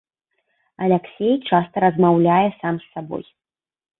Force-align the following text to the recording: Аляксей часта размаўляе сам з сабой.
Аляксей 0.85 1.35
часта 1.51 1.75
размаўляе 1.85 2.49
сам 2.61 2.75
з 2.85 2.91
сабой. 2.95 3.23